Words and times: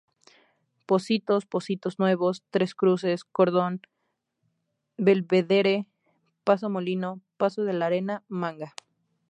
Pocitos, 0.87 1.45
Pocitos 1.45 1.99
nuevos, 1.99 2.41
Tres 2.49 2.73
Cruces, 2.73 3.23
Cordon, 3.23 3.81
Belvedere, 4.97 5.85
Paso 6.43 6.71
Molino, 6.71 7.21
Paso 7.37 7.65
de 7.65 7.73
la 7.73 7.85
Arena, 7.85 8.23
Manga 8.27 8.73